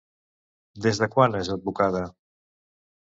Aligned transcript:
Des 0.85 1.01
de 1.03 1.09
quan 1.17 1.37
és 1.43 1.51
advocada? 1.59 2.03